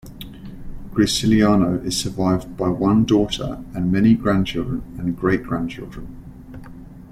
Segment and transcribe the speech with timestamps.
[0.95, 6.07] Graciliano is survived by one daughter and many grandchildren and great-grandchildren.